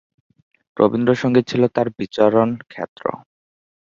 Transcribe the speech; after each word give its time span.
রবীন্দ্র 0.77 1.11
সংগীত 1.15 1.45
ছিল 1.47 1.63
তার 1.67 1.87
বিচরণ 1.97 2.49
ক্ষেত্র। 2.69 3.05